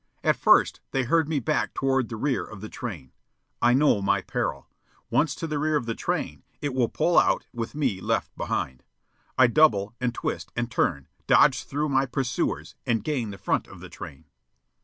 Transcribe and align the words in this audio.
At 0.23 0.35
first 0.35 0.79
they 0.89 1.03
herd 1.03 1.29
me 1.29 1.39
back 1.39 1.75
toward 1.75 2.09
the 2.09 2.15
rear 2.15 2.43
of 2.43 2.59
the 2.59 2.69
train. 2.69 3.11
I 3.61 3.75
know 3.75 4.01
my 4.01 4.21
peril. 4.23 4.67
Once 5.11 5.35
to 5.35 5.45
the 5.45 5.59
rear 5.59 5.75
of 5.75 5.85
the 5.85 5.93
train, 5.93 6.41
it 6.59 6.73
will 6.73 6.89
pull 6.89 7.19
out 7.19 7.45
with 7.53 7.75
me 7.75 8.01
left 8.01 8.35
behind. 8.35 8.81
I 9.37 9.45
double, 9.45 9.93
and 10.01 10.11
twist, 10.11 10.51
and 10.55 10.71
turn, 10.71 11.07
dodge 11.27 11.65
through 11.65 11.89
my 11.89 12.07
pursuers, 12.07 12.73
and 12.83 13.03
gain 13.03 13.29
the 13.29 13.37
front 13.37 13.67
of 13.67 13.79
the 13.79 13.89
train. 13.89 14.25